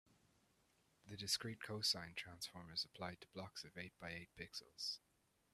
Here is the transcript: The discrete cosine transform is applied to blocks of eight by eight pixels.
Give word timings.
The 1.11 1.15
discrete 1.15 1.59
cosine 1.61 2.15
transform 2.15 2.71
is 2.73 2.83
applied 2.83 3.21
to 3.21 3.27
blocks 3.35 3.63
of 3.63 3.77
eight 3.77 3.93
by 3.99 4.09
eight 4.09 4.29
pixels. 4.35 4.97